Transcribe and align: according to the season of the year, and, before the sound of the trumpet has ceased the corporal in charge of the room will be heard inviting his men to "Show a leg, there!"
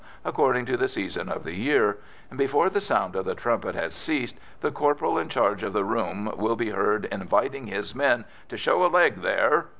according 0.25 0.65
to 0.65 0.75
the 0.75 0.87
season 0.87 1.29
of 1.29 1.43
the 1.43 1.53
year, 1.53 1.99
and, 2.31 2.39
before 2.39 2.71
the 2.71 2.81
sound 2.81 3.15
of 3.15 3.23
the 3.23 3.35
trumpet 3.35 3.75
has 3.75 3.93
ceased 3.93 4.35
the 4.61 4.71
corporal 4.71 5.19
in 5.19 5.29
charge 5.29 5.61
of 5.61 5.73
the 5.73 5.83
room 5.85 6.33
will 6.37 6.55
be 6.55 6.71
heard 6.71 7.05
inviting 7.11 7.67
his 7.67 7.93
men 7.93 8.25
to 8.49 8.57
"Show 8.57 8.83
a 8.83 8.87
leg, 8.89 9.21
there!" 9.21 9.67